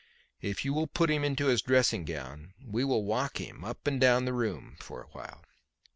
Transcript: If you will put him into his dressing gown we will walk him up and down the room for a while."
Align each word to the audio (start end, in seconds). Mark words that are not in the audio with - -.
If 0.41 0.65
you 0.65 0.73
will 0.73 0.87
put 0.87 1.11
him 1.11 1.23
into 1.23 1.45
his 1.45 1.61
dressing 1.61 2.05
gown 2.05 2.55
we 2.65 2.83
will 2.83 3.03
walk 3.05 3.37
him 3.37 3.63
up 3.63 3.85
and 3.85 4.01
down 4.01 4.25
the 4.25 4.33
room 4.33 4.77
for 4.79 5.03
a 5.03 5.07
while." 5.09 5.43